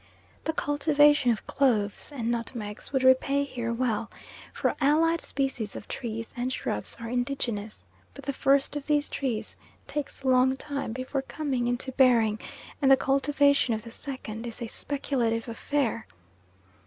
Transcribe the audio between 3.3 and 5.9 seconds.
here well, for allied species of